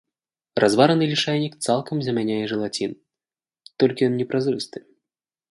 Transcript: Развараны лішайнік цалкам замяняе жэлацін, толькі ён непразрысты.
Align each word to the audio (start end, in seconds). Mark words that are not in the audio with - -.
Развараны 0.63 1.09
лішайнік 1.11 1.53
цалкам 1.65 2.01
замяняе 2.07 2.39
жэлацін, 2.53 2.91
толькі 3.85 4.01
ён 4.09 4.13
непразрысты. 4.25 4.77